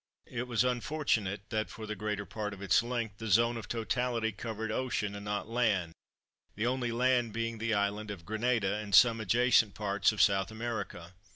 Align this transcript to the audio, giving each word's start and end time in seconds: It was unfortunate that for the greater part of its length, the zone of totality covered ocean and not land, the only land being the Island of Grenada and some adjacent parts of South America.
It 0.31 0.47
was 0.47 0.63
unfortunate 0.63 1.47
that 1.51 1.69
for 1.69 1.85
the 1.85 1.95
greater 1.95 2.25
part 2.25 2.55
of 2.55 2.61
its 2.63 2.81
length, 2.81 3.19
the 3.19 3.27
zone 3.27 3.55
of 3.55 3.67
totality 3.67 4.31
covered 4.31 4.71
ocean 4.71 5.13
and 5.13 5.23
not 5.23 5.47
land, 5.47 5.93
the 6.55 6.65
only 6.65 6.91
land 6.91 7.33
being 7.33 7.59
the 7.59 7.75
Island 7.75 8.09
of 8.09 8.25
Grenada 8.25 8.77
and 8.77 8.95
some 8.95 9.21
adjacent 9.21 9.75
parts 9.75 10.11
of 10.11 10.19
South 10.19 10.49
America. 10.49 11.13